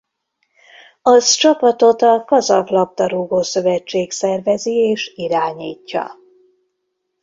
Az 1.01 1.31
csapatot 1.31 2.01
a 2.01 2.23
kazah 2.25 2.71
labdarúgó-szövetség 2.71 4.11
szervezi 4.11 4.71
és 4.75 5.11
irányítja. 5.15 6.11